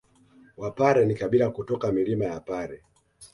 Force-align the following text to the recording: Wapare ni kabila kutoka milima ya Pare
Wapare 0.57 1.05
ni 1.05 1.15
kabila 1.15 1.49
kutoka 1.49 1.91
milima 1.91 2.25
ya 2.25 2.39
Pare 2.39 2.83